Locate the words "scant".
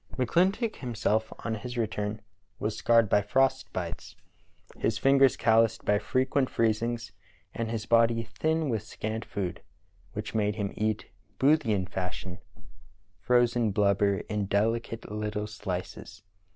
8.81-9.23